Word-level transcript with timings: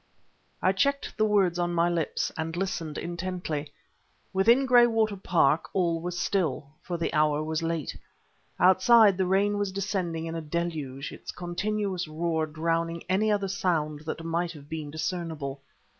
I 0.63 0.71
checked 0.71 1.15
the 1.15 1.25
words 1.27 1.59
on 1.59 1.75
my 1.75 1.87
lips, 1.87 2.31
and 2.35 2.55
listened 2.57 2.97
intently. 2.97 3.71
Within 4.33 4.65
Graywater 4.65 5.15
Park 5.15 5.69
all 5.73 6.01
was 6.01 6.17
still, 6.17 6.71
for 6.81 6.97
the 6.97 7.13
hour 7.13 7.43
was 7.43 7.61
late. 7.61 7.95
Outside, 8.59 9.15
the 9.15 9.27
rain 9.27 9.59
was 9.59 9.71
descending 9.71 10.25
in 10.25 10.33
a 10.33 10.41
deluge, 10.41 11.11
its 11.11 11.31
continuous 11.31 12.07
roar 12.07 12.47
drowning 12.47 13.03
any 13.09 13.31
other 13.31 13.47
sound 13.47 13.99
that 14.07 14.23
might 14.25 14.53
have 14.53 14.67
been 14.67 14.89
discernible. 14.89 15.61